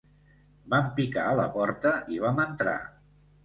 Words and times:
Vam 0.75 0.87
picar 0.95 1.27
a 1.33 1.37
la 1.41 1.47
porta 1.59 1.95
i 2.17 2.21
vam 2.27 2.45
entrar. 2.49 2.79